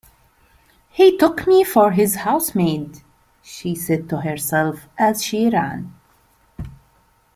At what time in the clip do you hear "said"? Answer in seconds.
3.75-4.09